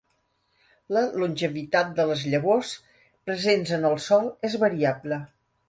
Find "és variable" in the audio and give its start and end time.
4.51-5.25